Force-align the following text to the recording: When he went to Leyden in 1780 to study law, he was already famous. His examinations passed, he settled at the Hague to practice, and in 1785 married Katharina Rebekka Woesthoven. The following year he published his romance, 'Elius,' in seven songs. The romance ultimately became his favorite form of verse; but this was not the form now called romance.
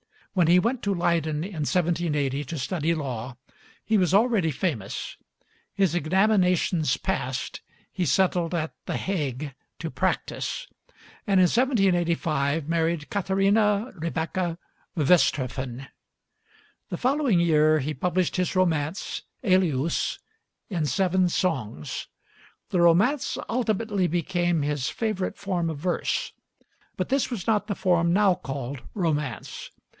When 0.33 0.47
he 0.47 0.59
went 0.59 0.81
to 0.83 0.95
Leyden 0.95 1.43
in 1.43 1.65
1780 1.67 2.45
to 2.45 2.57
study 2.57 2.95
law, 2.95 3.35
he 3.83 3.97
was 3.97 4.13
already 4.13 4.49
famous. 4.49 5.17
His 5.73 5.93
examinations 5.93 6.95
passed, 6.95 7.61
he 7.91 8.05
settled 8.05 8.55
at 8.55 8.73
the 8.85 8.95
Hague 8.95 9.53
to 9.79 9.91
practice, 9.91 10.67
and 11.27 11.39
in 11.39 11.43
1785 11.43 12.67
married 12.67 13.09
Katharina 13.11 13.91
Rebekka 13.93 14.57
Woesthoven. 14.95 15.87
The 16.89 16.97
following 16.97 17.39
year 17.41 17.79
he 17.79 17.93
published 17.93 18.37
his 18.37 18.55
romance, 18.55 19.23
'Elius,' 19.43 20.17
in 20.69 20.87
seven 20.87 21.27
songs. 21.29 22.07
The 22.69 22.81
romance 22.81 23.37
ultimately 23.49 24.07
became 24.07 24.61
his 24.61 24.89
favorite 24.89 25.37
form 25.37 25.69
of 25.69 25.77
verse; 25.77 26.31
but 26.95 27.09
this 27.09 27.29
was 27.29 27.45
not 27.45 27.67
the 27.67 27.75
form 27.75 28.13
now 28.13 28.33
called 28.33 28.81
romance. 28.95 29.69